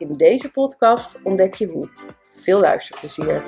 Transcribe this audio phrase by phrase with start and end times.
[0.00, 1.88] In deze podcast ontdek je hoe.
[2.32, 3.42] Veel luisterplezier.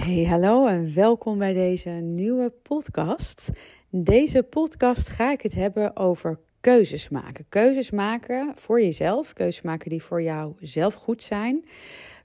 [0.00, 3.50] Hey, hallo en welkom bij deze nieuwe podcast.
[3.90, 7.46] In deze podcast ga ik het hebben over keuzes maken.
[7.48, 11.64] Keuzes maken voor jezelf, keuzes maken die voor jou zelf goed zijn,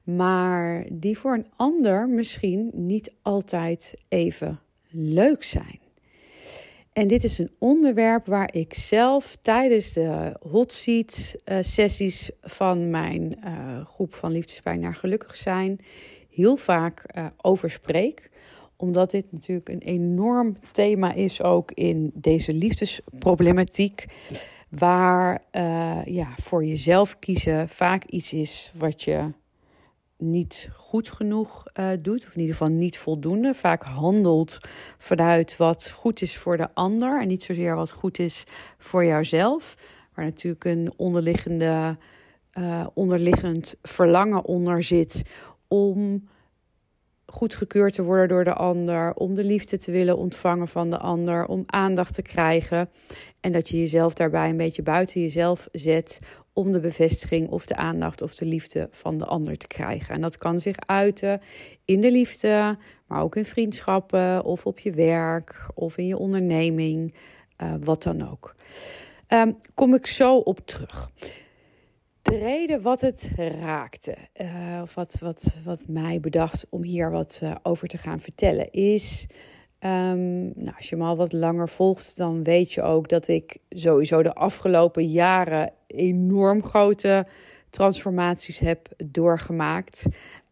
[0.04, 5.86] maar die voor een ander misschien niet altijd even leuk zijn.
[6.98, 12.90] En dit is een onderwerp waar ik zelf tijdens de hot seat uh, sessies van
[12.90, 15.80] mijn uh, groep van liefdespijn naar gelukkig zijn
[16.30, 18.30] heel vaak uh, over spreek.
[18.76, 24.06] Omdat dit natuurlijk een enorm thema is ook in deze liefdesproblematiek.
[24.70, 25.42] Waar
[26.04, 29.32] ja, voor jezelf kiezen vaak iets is wat je
[30.18, 33.54] niet goed genoeg uh, doet, of in ieder geval niet voldoende.
[33.54, 34.58] Vaak handelt
[34.98, 38.44] vanuit wat goed is voor de ander en niet zozeer wat goed is
[38.78, 39.78] voor jouzelf.
[40.14, 41.98] Waar natuurlijk een onderliggende,
[42.54, 45.22] uh, onderliggend verlangen onder zit
[45.68, 46.28] om
[47.26, 51.46] goedgekeurd te worden door de ander, om de liefde te willen ontvangen van de ander,
[51.46, 52.90] om aandacht te krijgen.
[53.40, 56.20] En dat je jezelf daarbij een beetje buiten jezelf zet
[56.58, 60.16] om de bevestiging of de aandacht of de liefde van de ander te krijgen.
[60.16, 61.42] En dat kan zich uiten
[61.86, 62.78] in de liefde,
[63.08, 67.14] maar ook in vriendschappen of op je werk of in je onderneming,
[67.64, 68.56] uh, wat dan ook.
[69.28, 71.12] Um, kom ik zo op terug.
[72.22, 73.32] De reden wat het
[73.62, 78.20] raakte, uh, of wat, wat, wat mij bedacht om hier wat uh, over te gaan
[78.20, 79.28] vertellen, is
[79.80, 83.58] Um, nou, als je me al wat langer volgt, dan weet je ook dat ik
[83.70, 87.28] sowieso de afgelopen jaren enorm grote
[87.70, 90.06] transformaties heb doorgemaakt.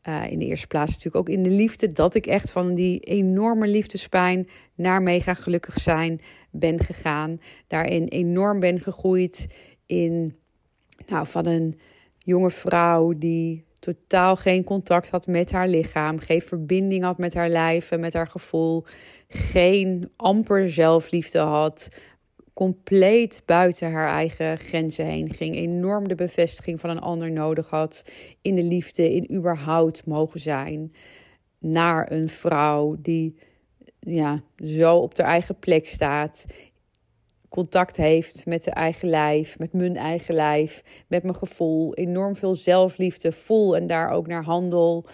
[0.04, 1.92] Uh, in de eerste plaats natuurlijk ook in de liefde.
[1.92, 6.22] Dat ik echt van die enorme liefdespijn naar mega gelukkig zijn
[6.52, 7.40] ben gegaan.
[7.68, 9.48] Daarin enorm ben gegroeid
[9.86, 10.36] in
[11.08, 11.80] nou, van een
[12.18, 17.50] jonge vrouw die totaal geen contact had met haar lichaam, geen verbinding had met haar
[17.50, 18.84] lijf en met haar gevoel,
[19.28, 21.90] geen amper zelfliefde had,
[22.54, 28.06] compleet buiten haar eigen grenzen heen ging, enorm de bevestiging van een ander nodig had
[28.42, 30.94] in de liefde, in überhaupt mogen zijn,
[31.60, 33.36] naar een vrouw die
[34.00, 36.46] ja, zo op haar eigen plek staat,
[37.56, 42.56] contact heeft met de eigen lijf, met mijn eigen lijf, met mijn gevoel, enorm veel
[42.56, 45.06] zelfliefde voel en daar ook naar handel.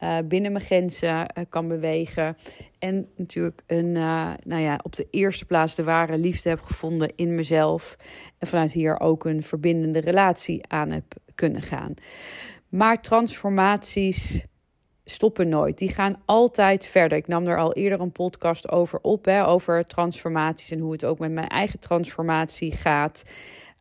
[0.00, 2.36] Uh, binnen mijn grenzen uh, kan bewegen.
[2.78, 7.12] En natuurlijk een, uh, nou ja, op de eerste plaats de ware liefde heb gevonden
[7.16, 7.96] in mezelf.
[8.38, 11.04] En vanuit hier ook een verbindende relatie aan heb
[11.34, 11.94] kunnen gaan.
[12.68, 14.46] Maar transformaties
[15.10, 15.78] stoppen nooit.
[15.78, 17.18] Die gaan altijd verder.
[17.18, 21.04] Ik nam er al eerder een podcast over op, hè, over transformaties en hoe het
[21.04, 23.24] ook met mijn eigen transformatie gaat.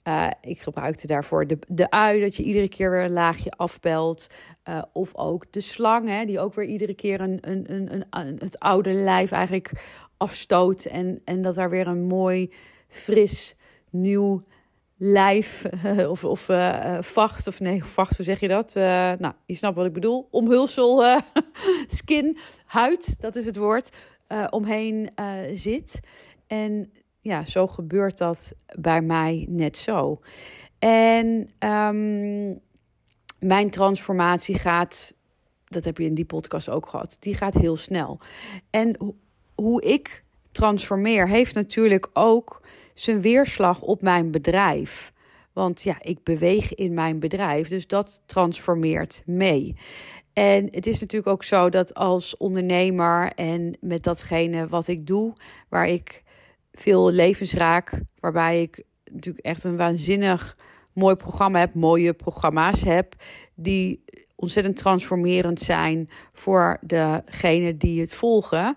[0.03, 4.27] Uh, ik gebruikte daarvoor de, de ui, dat je iedere keer weer een laagje afpelt.
[4.69, 8.35] Uh, of ook de slang, hè, die ook weer iedere keer een, een, een, een,
[8.39, 9.71] het oude lijf eigenlijk
[10.17, 10.85] afstoot.
[10.85, 12.53] En, en dat daar weer een mooi,
[12.87, 13.55] fris,
[13.89, 14.43] nieuw
[14.97, 15.65] lijf
[16.09, 18.75] of, of uh, vacht, of nee, vacht, hoe zeg je dat?
[18.75, 18.83] Uh,
[19.17, 20.27] nou, je snapt wat ik bedoel.
[20.31, 21.21] Omhulsel,
[21.87, 23.89] skin, huid, dat is het woord,
[24.49, 25.09] omheen
[25.53, 25.99] zit.
[26.47, 26.91] En
[27.21, 30.21] ja, zo gebeurt dat bij mij net zo.
[30.79, 32.59] En um,
[33.39, 35.13] mijn transformatie gaat,
[35.65, 38.19] dat heb je in die podcast ook gehad, die gaat heel snel.
[38.69, 39.15] En
[39.55, 42.61] hoe ik transformeer heeft natuurlijk ook
[42.99, 45.13] zijn weerslag op mijn bedrijf.
[45.53, 49.75] Want ja, ik beweeg in mijn bedrijf, dus dat transformeert mee.
[50.33, 55.33] En het is natuurlijk ook zo dat als ondernemer en met datgene wat ik doe,
[55.69, 56.23] waar ik
[56.71, 60.57] veel levens raak, waarbij ik natuurlijk echt een waanzinnig
[60.93, 63.15] mooi programma heb, mooie programma's heb,
[63.55, 64.03] die
[64.35, 68.75] ontzettend transformerend zijn voor degene die het volgen.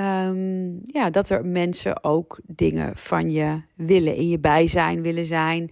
[0.00, 5.70] Um, ja, dat er mensen ook dingen van je willen, in je bijzijn willen zijn,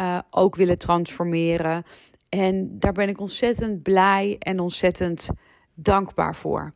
[0.00, 1.84] uh, ook willen transformeren.
[2.28, 5.28] En daar ben ik ontzettend blij en ontzettend
[5.74, 6.74] dankbaar voor.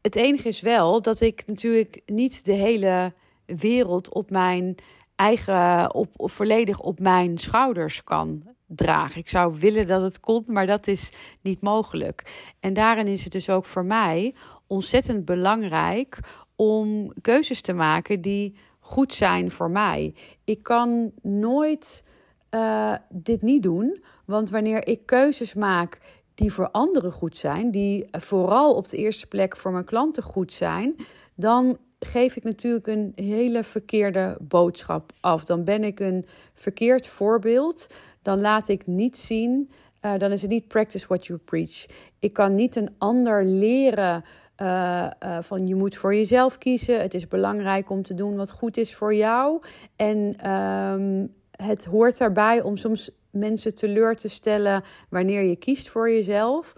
[0.00, 3.12] Het enige is wel dat ik natuurlijk niet de hele
[3.46, 4.74] wereld op mijn
[5.14, 9.20] eigen op, volledig op mijn schouders kan dragen.
[9.20, 11.12] Ik zou willen dat het komt, maar dat is
[11.42, 12.50] niet mogelijk.
[12.60, 14.34] En daarin is het dus ook voor mij
[14.68, 16.18] ontzettend belangrijk
[16.56, 20.14] om keuzes te maken die goed zijn voor mij.
[20.44, 22.04] Ik kan nooit
[22.50, 26.00] uh, dit niet doen, want wanneer ik keuzes maak
[26.34, 30.52] die voor anderen goed zijn, die vooral op de eerste plek voor mijn klanten goed
[30.52, 30.94] zijn,
[31.34, 35.44] dan geef ik natuurlijk een hele verkeerde boodschap af.
[35.44, 36.24] Dan ben ik een
[36.54, 37.86] verkeerd voorbeeld.
[38.22, 39.70] Dan laat ik niet zien.
[40.02, 41.86] Uh, dan is het niet practice what you preach.
[42.18, 44.24] Ik kan niet een ander leren.
[44.62, 47.00] Uh, uh, van je moet voor jezelf kiezen.
[47.00, 49.62] Het is belangrijk om te doen wat goed is voor jou.
[49.96, 56.10] En um, het hoort daarbij om soms mensen teleur te stellen wanneer je kiest voor
[56.10, 56.72] jezelf.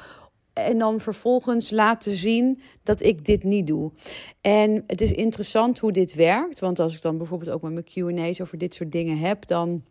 [0.52, 3.92] En dan vervolgens laten zien dat ik dit niet doe.
[4.40, 6.60] En het is interessant hoe dit werkt.
[6.60, 9.82] Want als ik dan bijvoorbeeld ook met mijn QA's over dit soort dingen heb, dan,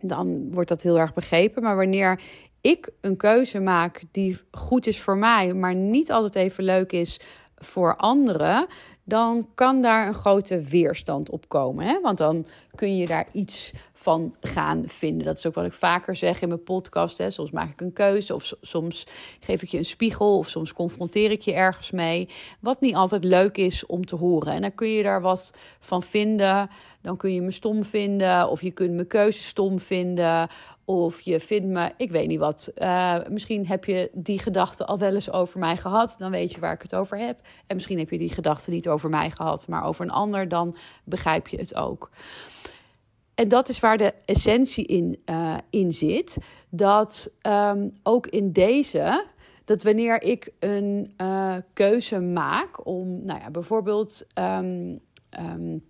[0.00, 1.62] dan wordt dat heel erg begrepen.
[1.62, 2.20] Maar wanneer
[2.60, 7.20] ik een keuze maak die goed is voor mij, maar niet altijd even leuk is
[7.56, 8.66] voor anderen,
[9.04, 11.86] dan kan daar een grote weerstand op komen.
[11.86, 12.00] Hè?
[12.00, 15.26] Want dan kun je daar iets van gaan vinden.
[15.26, 17.18] Dat is ook wat ik vaker zeg in mijn podcast.
[17.18, 17.30] Hè.
[17.30, 19.06] Soms maak ik een keuze, of soms
[19.40, 22.28] geef ik je een spiegel, of soms confronteer ik je ergens mee.
[22.60, 24.52] Wat niet altijd leuk is om te horen.
[24.52, 26.70] En dan kun je daar wat van vinden.
[27.02, 30.48] Dan kun je me stom vinden, of je kunt mijn keuze stom vinden.
[30.84, 32.72] Of je vindt me, ik weet niet wat.
[32.76, 36.16] Uh, misschien heb je die gedachte al wel eens over mij gehad.
[36.18, 37.40] Dan weet je waar ik het over heb.
[37.66, 40.48] En misschien heb je die gedachte niet over mij gehad, maar over een ander.
[40.48, 42.10] Dan begrijp je het ook.
[43.38, 46.36] En dat is waar de essentie in, uh, in zit.
[46.68, 49.26] Dat um, ook in deze,
[49.64, 55.00] dat wanneer ik een uh, keuze maak om, nou ja, bijvoorbeeld um,
[55.40, 55.84] um,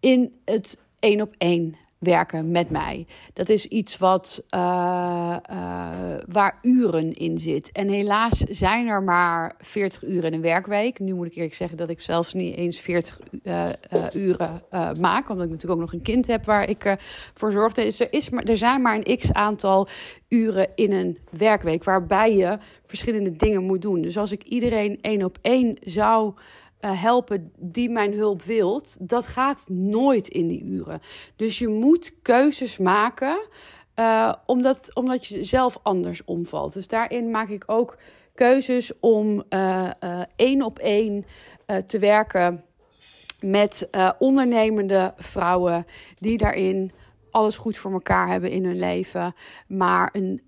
[0.00, 3.06] in het één op één werken met mij.
[3.32, 5.88] Dat is iets wat, uh, uh,
[6.28, 7.72] waar uren in zit.
[7.72, 10.98] En helaas zijn er maar 40 uren in een werkweek.
[10.98, 13.68] Nu moet ik eerlijk zeggen dat ik zelfs niet eens 40 uh,
[14.14, 14.62] uren
[15.00, 15.28] maak.
[15.28, 16.96] Omdat ik natuurlijk ook nog een kind heb waar ik
[17.34, 17.76] voor zorg.
[17.76, 19.88] Er, is maar, er zijn maar een x aantal
[20.28, 21.84] uren in een werkweek.
[21.84, 24.00] Waarbij je verschillende dingen moet doen.
[24.00, 26.34] Dus als ik iedereen één op één zou
[26.80, 31.00] uh, helpen die mijn hulp wilt, dat gaat nooit in die uren.
[31.36, 33.38] Dus je moet keuzes maken,
[33.96, 36.72] uh, omdat, omdat je zelf anders omvalt.
[36.72, 37.96] Dus daarin maak ik ook
[38.34, 39.90] keuzes om uh,
[40.36, 41.24] één op één
[41.86, 42.64] te werken
[43.40, 43.88] met
[44.18, 45.86] ondernemende vrouwen
[46.18, 46.92] die daarin
[47.30, 49.34] alles goed voor elkaar hebben in hun leven,
[49.66, 50.42] maar een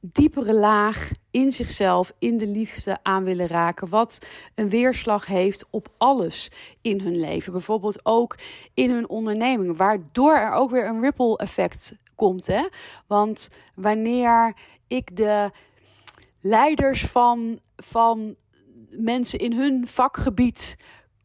[0.00, 3.88] diepere laag in zichzelf, in de liefde aan willen raken.
[3.88, 4.18] Wat
[4.54, 6.50] een weerslag heeft op alles
[6.82, 7.52] in hun leven.
[7.52, 8.38] Bijvoorbeeld ook
[8.74, 9.76] in hun onderneming.
[9.76, 12.46] Waardoor er ook weer een ripple effect komt.
[12.46, 12.68] Hè?
[13.06, 14.54] Want wanneer
[14.86, 15.50] ik de
[16.40, 18.36] leiders van, van
[18.90, 20.76] mensen in hun vakgebied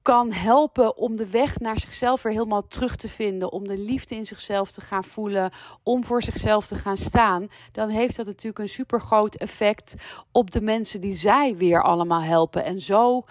[0.03, 4.15] kan helpen om de weg naar zichzelf weer helemaal terug te vinden, om de liefde
[4.15, 5.51] in zichzelf te gaan voelen,
[5.83, 9.95] om voor zichzelf te gaan staan, dan heeft dat natuurlijk een super groot effect
[10.31, 12.63] op de mensen die zij weer allemaal helpen.
[12.65, 13.24] En zo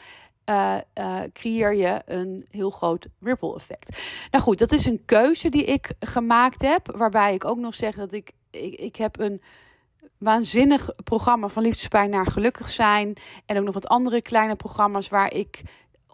[0.47, 4.03] uh, uh, creëer je een heel groot ripple effect.
[4.31, 7.95] Nou goed, dat is een keuze die ik gemaakt heb, waarbij ik ook nog zeg
[7.95, 9.43] dat ik, ik, ik heb een
[10.19, 15.33] waanzinnig programma van liefdespijn naar gelukkig zijn en ook nog wat andere kleine programma's waar
[15.33, 15.63] ik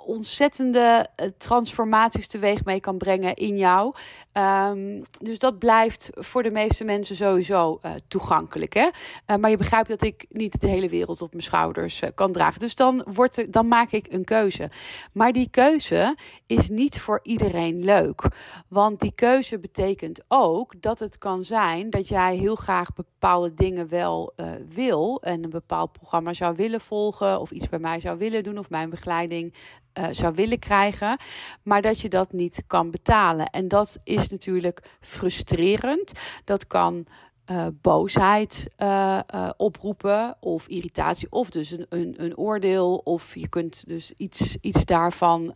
[0.08, 3.94] ontzettende eh, transformaties teweeg mee kan brengen in jou.
[4.32, 8.74] Um, dus dat blijft voor de meeste mensen sowieso uh, toegankelijk.
[8.74, 8.88] Hè?
[9.26, 12.60] Uh, maar je begrijpt dat ik niet de hele wereld op mijn schouders kan dragen.
[12.60, 14.70] Dus dan, wordt er, dan maak ik een keuze.
[15.12, 18.22] Maar die keuze is niet voor iedereen leuk.
[18.68, 23.88] Want die keuze betekent ook dat het kan zijn dat jij heel graag bepaalde dingen
[23.88, 24.32] wel
[24.68, 25.22] wil.
[25.22, 27.40] En een bepaald programma zou willen volgen.
[27.40, 28.58] Of iets bij mij zou willen doen.
[28.58, 29.54] Of mijn begeleiding
[29.98, 31.18] uh, zou willen krijgen,
[31.62, 33.46] maar dat je dat niet kan betalen.
[33.46, 36.12] En dat is natuurlijk frustrerend.
[36.44, 37.06] Dat kan
[37.50, 39.20] uh, boosheid uh,
[39.56, 44.84] oproepen of irritatie of dus een, een, een, oordeel of je kunt dus iets, iets
[44.84, 45.54] daarvan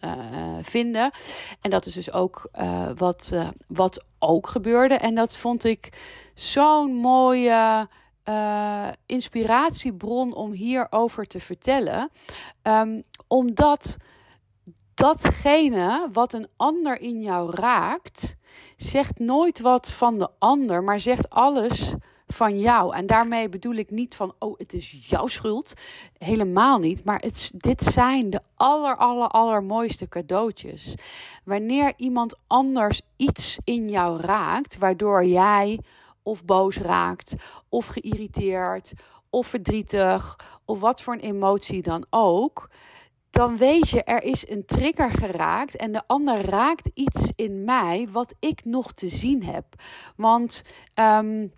[0.63, 1.11] vinden.
[1.61, 2.51] En dat is dus ook
[2.97, 3.33] wat,
[3.67, 5.89] wat ook gebeurde en dat vond ik
[6.35, 7.89] zo'n mooie
[9.07, 12.11] inspiratiebron om hierover te vertellen.
[12.63, 13.97] Um, omdat
[14.95, 18.37] datgene wat een ander in jou raakt,
[18.77, 21.95] zegt nooit wat van de ander, maar zegt alles
[22.27, 22.95] van jou.
[22.95, 25.75] En daarmee bedoel ik niet van, oh, het is jouw schuld.
[26.19, 27.05] Helemaal niet.
[27.05, 30.95] Maar het, dit zijn de aller, aller, allermooiste cadeautjes.
[31.45, 35.81] Wanneer iemand anders iets in jou raakt, waardoor jij
[36.23, 37.35] of boos raakt,
[37.69, 38.93] of geïrriteerd,
[39.31, 42.69] of verdrietig, of wat voor een emotie dan ook
[43.33, 48.09] dan weet je, er is een trigger geraakt en de ander raakt iets in mij
[48.11, 49.65] wat ik nog te zien heb.
[50.17, 50.63] Want
[50.95, 51.53] um,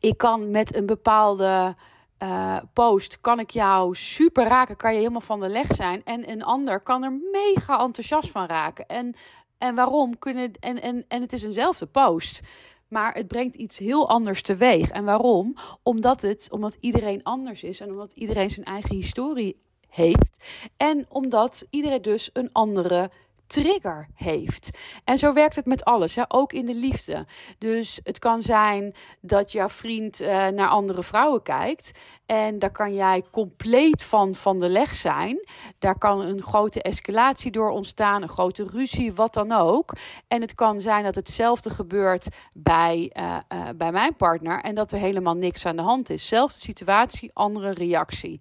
[0.00, 1.76] ik kan met een bepaalde
[2.22, 6.04] uh, post, kan ik jou super raken, kan je helemaal van de leg zijn.
[6.04, 8.86] En een ander kan er mega enthousiast van raken.
[8.86, 9.14] En,
[9.58, 10.18] en waarom?
[10.18, 12.40] Kunnen, en, en, en het is eenzelfde post.
[12.88, 14.90] Maar het brengt iets heel anders teweeg.
[14.90, 15.54] En waarom?
[15.82, 19.62] Omdat, het, omdat iedereen anders is en omdat iedereen zijn eigen historie
[19.94, 20.44] heeft.
[20.76, 23.10] En omdat iedereen dus een andere
[23.46, 24.70] trigger heeft.
[25.04, 26.22] En zo werkt het met alles, hè?
[26.28, 27.26] ook in de liefde.
[27.58, 31.92] Dus het kan zijn dat jouw vriend uh, naar andere vrouwen kijkt.
[32.26, 35.48] En daar kan jij compleet van van de leg zijn.
[35.78, 39.92] Daar kan een grote escalatie door ontstaan, een grote ruzie, wat dan ook.
[40.28, 44.60] En het kan zijn dat hetzelfde gebeurt bij, uh, uh, bij mijn partner.
[44.60, 46.28] En dat er helemaal niks aan de hand is.
[46.28, 48.40] Zelfde situatie, andere reactie.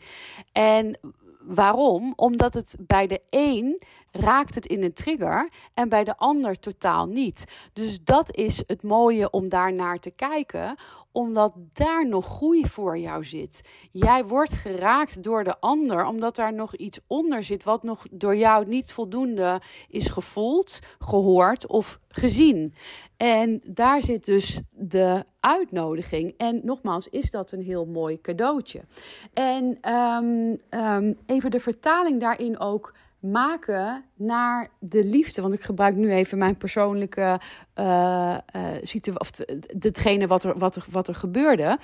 [0.52, 1.00] En
[1.46, 2.14] waarom?
[2.16, 3.82] Omdat het bij de een
[4.12, 7.44] raakt het in een trigger en bij de ander totaal niet.
[7.74, 10.76] Dus dat is het mooie om daar naar te kijken,
[11.14, 13.62] omdat daar nog groei voor jou zit.
[13.92, 18.36] Jij wordt geraakt door de ander, omdat daar nog iets onder zit wat nog door
[18.36, 22.74] jou niet voldoende is gevoeld, gehoord of gezien.
[23.18, 26.34] En daar zit dus de uitnodiging.
[26.38, 28.82] En nogmaals, is dat een heel mooi cadeautje.
[29.34, 35.42] En um, um, even de vertaling daarin ook maken naar de liefde.
[35.42, 37.40] Want ik gebruik nu even mijn persoonlijke
[37.80, 39.32] uh, uh, situatie, of
[39.80, 41.78] hetgene wat er, wat, er, wat er gebeurde.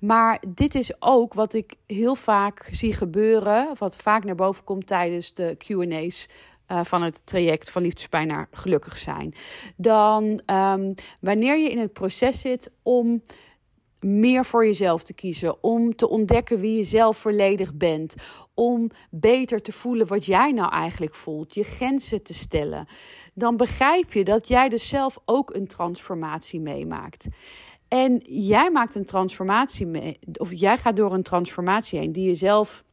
[0.00, 4.86] Maar dit is ook wat ik heel vaak zie gebeuren, wat vaak naar boven komt
[4.86, 6.28] tijdens de QA's.
[6.68, 9.34] Uh, van het traject van liefdespijn naar gelukkig zijn.
[9.76, 13.22] Dan um, wanneer je in het proces zit om
[14.04, 18.14] meer voor jezelf te kiezen, om te ontdekken wie je zelf volledig bent,
[18.54, 22.86] om beter te voelen wat jij nou eigenlijk voelt, je grenzen te stellen,
[23.34, 27.26] dan begrijp je dat jij dus zelf ook een transformatie meemaakt.
[27.88, 32.34] En jij maakt een transformatie mee, of jij gaat door een transformatie heen die je
[32.34, 32.84] zelf,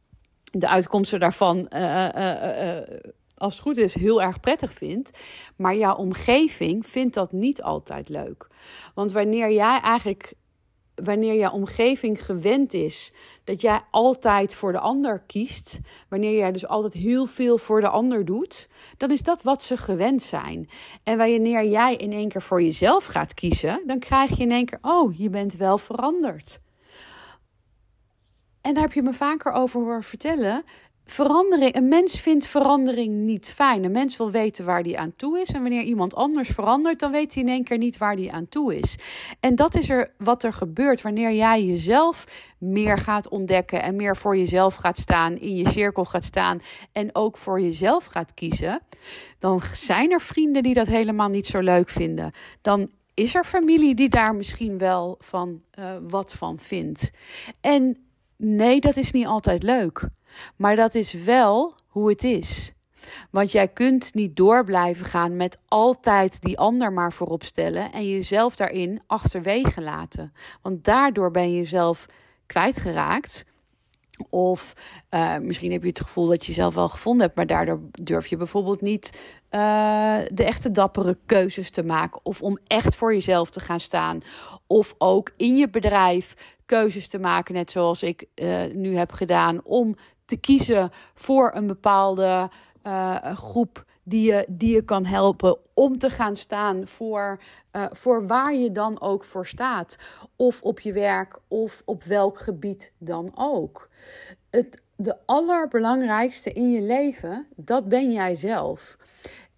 [0.44, 3.00] de uitkomsten daarvan, uh, uh, uh,
[3.34, 5.18] als het goed is, heel erg prettig vindt.
[5.56, 8.46] Maar jouw omgeving vindt dat niet altijd leuk.
[8.94, 10.34] Want wanneer jij eigenlijk
[10.94, 13.12] wanneer je omgeving gewend is
[13.44, 17.88] dat jij altijd voor de ander kiest, wanneer jij dus altijd heel veel voor de
[17.88, 20.68] ander doet, dan is dat wat ze gewend zijn.
[21.02, 24.66] En wanneer jij in één keer voor jezelf gaat kiezen, dan krijg je in één
[24.66, 26.60] keer, oh, je bent wel veranderd.
[28.60, 30.64] En daar heb je me vaker over horen vertellen
[31.04, 33.84] verandering, een mens vindt verandering niet fijn.
[33.84, 35.50] Een mens wil weten waar die aan toe is.
[35.50, 38.48] En wanneer iemand anders verandert, dan weet hij in één keer niet waar die aan
[38.48, 38.96] toe is.
[39.40, 42.26] En dat is er wat er gebeurt wanneer jij jezelf
[42.58, 46.60] meer gaat ontdekken en meer voor jezelf gaat staan, in je cirkel gaat staan
[46.92, 48.80] en ook voor jezelf gaat kiezen.
[49.38, 52.32] Dan zijn er vrienden die dat helemaal niet zo leuk vinden.
[52.60, 57.10] Dan is er familie die daar misschien wel van uh, wat van vindt.
[57.60, 57.96] En
[58.36, 60.08] nee, dat is niet altijd leuk.
[60.56, 62.72] Maar dat is wel hoe het is.
[63.30, 68.08] Want jij kunt niet door blijven gaan met altijd die ander maar voorop stellen en
[68.08, 70.32] jezelf daarin achterwege laten.
[70.62, 72.06] Want daardoor ben je jezelf
[72.46, 73.44] kwijtgeraakt.
[74.28, 74.72] Of
[75.10, 78.26] uh, misschien heb je het gevoel dat je jezelf wel gevonden hebt, maar daardoor durf
[78.26, 82.20] je bijvoorbeeld niet uh, de echte dappere keuzes te maken.
[82.24, 84.20] Of om echt voor jezelf te gaan staan.
[84.66, 89.60] Of ook in je bedrijf keuzes te maken, net zoals ik uh, nu heb gedaan,
[89.64, 92.50] om te kiezen voor een bepaalde
[92.86, 97.40] uh, groep die je, die je kan helpen om te gaan staan voor,
[97.72, 99.96] uh, voor waar je dan ook voor staat.
[100.36, 103.88] Of op je werk of op welk gebied dan ook.
[104.50, 108.96] Het, de allerbelangrijkste in je leven, dat ben jij zelf.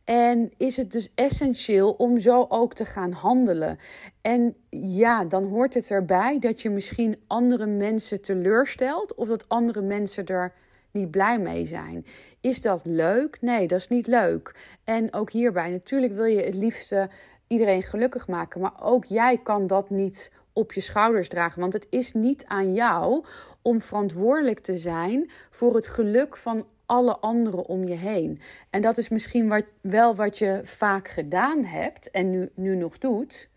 [0.04, 3.78] En is het dus essentieel om zo ook te gaan handelen.
[4.20, 9.80] En ja, dan hoort het erbij dat je misschien andere mensen teleurstelt of dat andere
[9.80, 10.52] mensen er
[10.90, 12.06] niet blij mee zijn.
[12.40, 13.38] Is dat leuk?
[13.40, 14.54] Nee, dat is niet leuk.
[14.84, 17.08] En ook hierbij, natuurlijk wil je het liefste
[17.46, 21.87] iedereen gelukkig maken, maar ook jij kan dat niet op je schouders dragen, want het
[21.90, 23.25] is niet aan jou
[23.62, 28.41] om verantwoordelijk te zijn voor het geluk van alle anderen om je heen.
[28.71, 32.99] En dat is misschien wat, wel wat je vaak gedaan hebt en nu, nu nog
[32.99, 33.49] doet.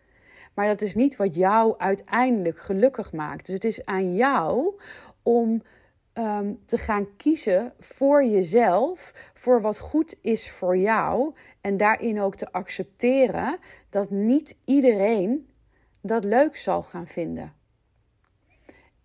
[0.54, 3.46] Maar dat is niet wat jou uiteindelijk gelukkig maakt.
[3.46, 4.80] Dus het is aan jou
[5.24, 5.62] om
[6.14, 11.34] ehm, te gaan kiezen voor jezelf, voor wat goed is voor jou.
[11.62, 13.58] En daarin ook te accepteren
[13.90, 15.50] dat niet iedereen
[16.02, 17.54] dat leuk zal gaan vinden.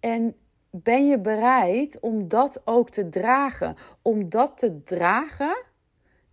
[0.00, 0.36] En
[0.76, 3.76] ben je bereid om dat ook te dragen?
[4.02, 5.56] Om dat te dragen,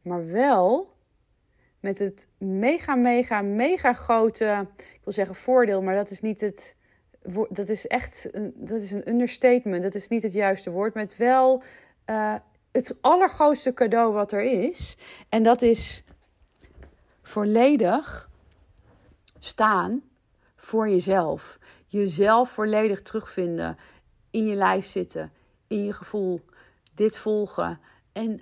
[0.01, 0.93] maar wel
[1.79, 6.75] met het mega, mega, mega grote, ik wil zeggen voordeel, maar dat is niet het,
[7.49, 11.63] dat is echt, dat is een understatement, dat is niet het juiste woord, met wel
[12.05, 12.35] uh,
[12.71, 14.97] het allergrootste cadeau wat er is.
[15.29, 16.03] En dat is
[17.21, 18.29] volledig
[19.39, 20.01] staan
[20.55, 21.59] voor jezelf.
[21.87, 23.77] Jezelf volledig terugvinden
[24.31, 25.31] in je lijf zitten,
[25.67, 26.41] in je gevoel,
[26.93, 27.79] dit volgen
[28.11, 28.41] en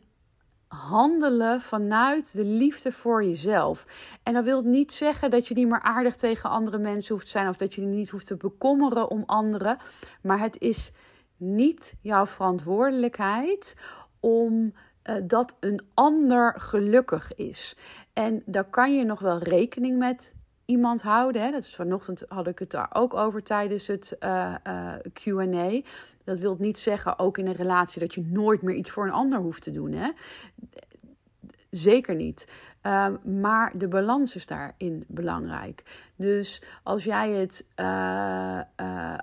[0.67, 3.85] handelen vanuit de liefde voor jezelf.
[4.23, 7.31] En dat wil niet zeggen dat je niet meer aardig tegen andere mensen hoeft te
[7.31, 9.77] zijn of dat je niet hoeft te bekommeren om anderen,
[10.21, 10.91] maar het is
[11.37, 13.75] niet jouw verantwoordelijkheid
[14.19, 17.75] om uh, dat een ander gelukkig is.
[18.13, 20.33] En daar kan je nog wel rekening met
[20.67, 21.41] iemand houden.
[21.41, 21.51] Hè?
[21.51, 25.81] Dat is vanochtend had ik het daar ook over tijdens het uh, uh, QA.
[26.23, 29.11] Dat wil niet zeggen, ook in een relatie, dat je nooit meer iets voor een
[29.11, 29.91] ander hoeft te doen.
[29.91, 30.11] Hè?
[31.69, 32.47] Zeker niet.
[32.81, 35.83] Um, maar de balans is daarin belangrijk.
[36.15, 38.61] Dus als jij het, uh,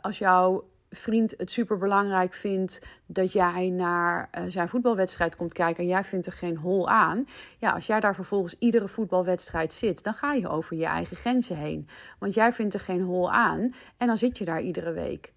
[0.00, 5.82] als jouw vriend het super belangrijk vindt dat jij naar uh, zijn voetbalwedstrijd komt kijken
[5.82, 7.24] en jij vindt er geen hol aan.
[7.58, 11.56] Ja, als jij daar vervolgens iedere voetbalwedstrijd zit, dan ga je over je eigen grenzen
[11.56, 11.88] heen.
[12.18, 15.32] Want jij vindt er geen hol aan en dan zit je daar iedere week.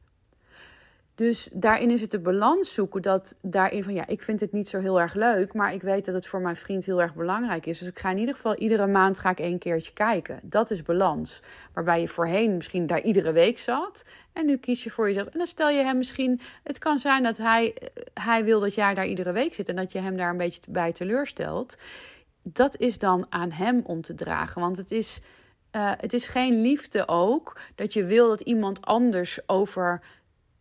[1.17, 4.67] Dus daarin is het de balans zoeken dat daarin van ja, ik vind het niet
[4.67, 7.65] zo heel erg leuk, maar ik weet dat het voor mijn vriend heel erg belangrijk
[7.65, 7.79] is.
[7.79, 10.39] Dus ik ga in ieder geval iedere maand ga ik één keertje kijken.
[10.43, 11.41] Dat is balans.
[11.73, 15.27] Waarbij je voorheen misschien daar iedere week zat en nu kies je voor jezelf.
[15.27, 17.75] En dan stel je hem misschien, het kan zijn dat hij,
[18.13, 20.61] hij wil dat jij daar iedere week zit en dat je hem daar een beetje
[20.67, 21.77] bij teleurstelt.
[22.43, 25.19] Dat is dan aan hem om te dragen, want het is.
[25.71, 30.01] Uh, het is geen liefde ook dat je wil dat iemand anders over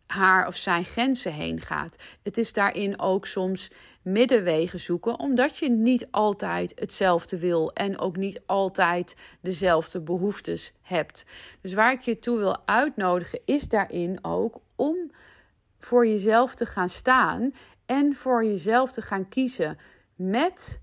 [0.07, 1.95] haar of zijn grenzen heen gaat.
[2.23, 8.17] Het is daarin ook soms middenwegen zoeken, omdat je niet altijd hetzelfde wil en ook
[8.17, 11.25] niet altijd dezelfde behoeftes hebt.
[11.61, 15.11] Dus waar ik je toe wil uitnodigen, is daarin ook om
[15.79, 17.53] voor jezelf te gaan staan
[17.85, 19.77] en voor jezelf te gaan kiezen
[20.15, 20.81] met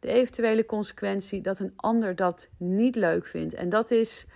[0.00, 3.54] de eventuele consequentie dat een ander dat niet leuk vindt.
[3.54, 4.26] En dat is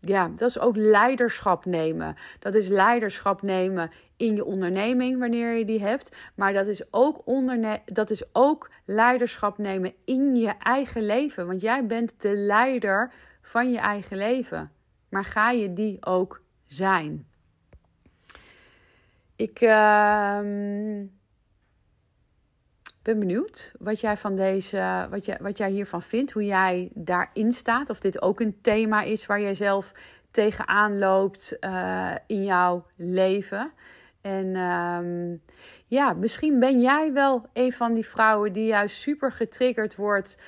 [0.00, 2.14] ja, dat is ook leiderschap nemen.
[2.38, 6.16] Dat is leiderschap nemen in je onderneming wanneer je die hebt.
[6.34, 11.46] Maar dat is ook, onderne dat is ook leiderschap nemen in je eigen leven.
[11.46, 14.72] Want jij bent de leider van je eigen leven.
[15.08, 17.26] Maar ga je die ook zijn?
[19.36, 19.60] Ik.
[19.60, 20.40] Uh,
[23.08, 27.52] ben benieuwd wat jij van deze, wat jij, wat jij hiervan vindt, hoe jij daarin
[27.52, 27.90] staat.
[27.90, 29.92] Of dit ook een thema is waar jij zelf
[30.30, 33.72] tegenaan loopt uh, in jouw leven.
[34.20, 35.42] En um,
[35.86, 40.38] ja, misschien ben jij wel een van die vrouwen die juist super getriggerd wordt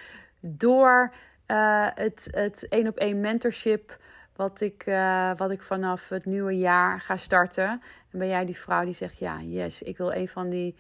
[0.40, 1.12] door
[1.46, 3.98] uh, het, het één op één mentorship.
[4.36, 7.68] Wat ik, uh, wat ik vanaf het nieuwe jaar ga starten.
[8.10, 10.76] En ben jij die vrouw die zegt: Ja, yes, ik wil een van die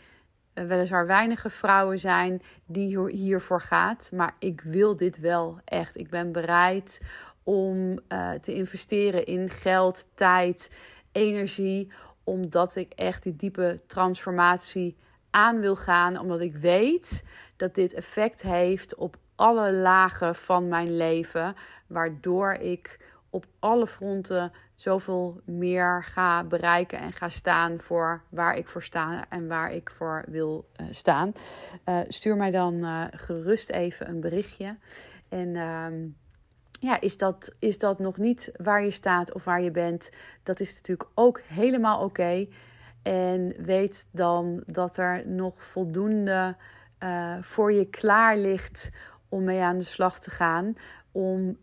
[0.54, 4.10] weliswaar weinige vrouwen zijn die hiervoor gaat.
[4.14, 5.96] Maar ik wil dit wel echt.
[5.96, 7.00] Ik ben bereid
[7.42, 10.70] om uh, te investeren in geld, tijd,
[11.12, 11.92] energie.
[12.24, 14.96] Omdat ik echt die diepe transformatie
[15.30, 16.18] aan wil gaan.
[16.18, 17.24] Omdat ik weet
[17.56, 21.54] dat dit effect heeft op alle lagen van mijn leven.
[21.86, 22.98] Waardoor ik
[23.30, 29.26] op alle fronten zoveel meer ga bereiken en ga staan voor waar ik voor sta
[29.28, 31.32] en waar ik voor wil uh, staan.
[31.88, 34.76] Uh, stuur mij dan uh, gerust even een berichtje.
[35.28, 36.06] En ehm,
[36.80, 40.10] ja, is dat, is dat nog niet waar je staat of waar je bent?
[40.42, 42.46] Dat is natuurlijk ook helemaal oké.
[43.02, 46.56] En weet dan dat er nog voldoende
[47.40, 48.90] voor je klaar ligt
[49.28, 50.74] om mee aan de slag te gaan.
[51.12, 51.56] Om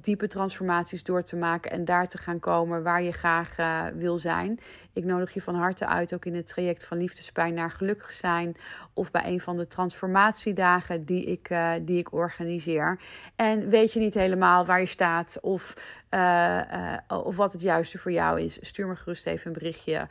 [0.00, 4.18] diepe transformaties door te maken en daar te gaan komen waar je graag uh, wil
[4.18, 4.58] zijn.
[4.92, 8.56] Ik nodig je van harte uit ook in het traject van liefdespijn naar gelukkig zijn
[8.94, 13.00] of bij een van de transformatiedagen die ik, uh, die ik organiseer.
[13.36, 15.74] En weet je niet helemaal waar je staat of,
[16.10, 16.60] uh,
[17.08, 20.06] of wat het juiste voor jou is, stuur me gerust even een berichtje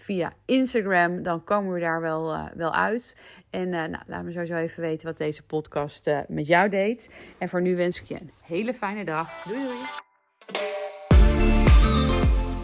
[0.00, 1.22] via Instagram.
[1.22, 3.16] Dan komen we daar wel, uh, wel uit.
[3.50, 7.32] En uh, nou, laat me sowieso even weten wat deze podcast uh, met jou deed.
[7.38, 9.42] En voor nu wens ik je een hele fijne dag.
[9.42, 9.76] Doei doei!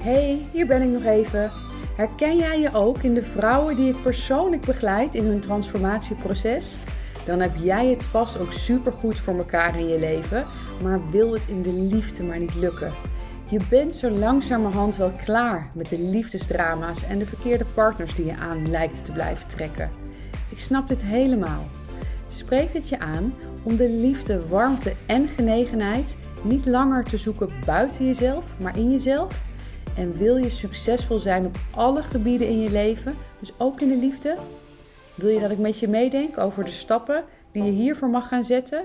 [0.01, 1.53] Hey, hier ben ik nog even.
[1.97, 6.79] Herken jij je ook in de vrouwen die ik persoonlijk begeleid in hun transformatieproces?
[7.25, 10.47] Dan heb jij het vast ook supergoed voor elkaar in je leven,
[10.83, 12.93] maar wil het in de liefde maar niet lukken.
[13.51, 18.37] Je bent zo langzamerhand wel klaar met de liefdesdrama's en de verkeerde partners die je
[18.37, 19.91] aan lijkt te blijven trekken.
[20.51, 21.65] Ik snap dit helemaal.
[22.29, 28.07] Spreek het je aan om de liefde, warmte en genegenheid niet langer te zoeken buiten
[28.07, 29.41] jezelf, maar in jezelf?
[29.97, 33.97] En wil je succesvol zijn op alle gebieden in je leven, dus ook in de
[33.97, 34.37] liefde?
[35.15, 38.45] Wil je dat ik met je meedenk over de stappen die je hiervoor mag gaan
[38.45, 38.85] zetten?